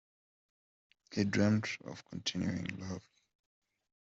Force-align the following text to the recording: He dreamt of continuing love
He 1.13 1.25
dreamt 1.25 1.77
of 1.85 2.03
continuing 2.05 2.65
love 2.79 3.03